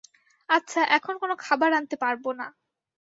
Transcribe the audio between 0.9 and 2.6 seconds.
এখন কোনো খাবার আনতে পারবো না।